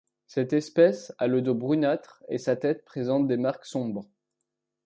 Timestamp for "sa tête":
2.39-2.83